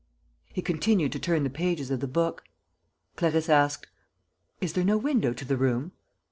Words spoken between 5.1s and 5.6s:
to the